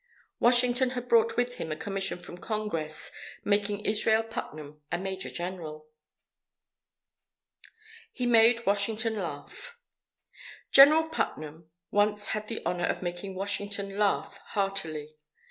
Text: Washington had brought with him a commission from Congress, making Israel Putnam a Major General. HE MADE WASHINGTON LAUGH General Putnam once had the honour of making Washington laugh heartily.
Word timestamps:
Washington 0.39 0.89
had 0.97 1.07
brought 1.07 1.37
with 1.37 1.57
him 1.57 1.71
a 1.71 1.75
commission 1.75 2.17
from 2.17 2.39
Congress, 2.39 3.11
making 3.43 3.85
Israel 3.85 4.23
Putnam 4.23 4.81
a 4.91 4.97
Major 4.97 5.29
General. 5.29 5.87
HE 8.11 8.25
MADE 8.25 8.65
WASHINGTON 8.65 9.15
LAUGH 9.17 9.75
General 10.71 11.07
Putnam 11.09 11.69
once 11.91 12.29
had 12.29 12.47
the 12.47 12.65
honour 12.65 12.87
of 12.87 13.03
making 13.03 13.35
Washington 13.35 13.95
laugh 13.99 14.39
heartily. 14.45 15.17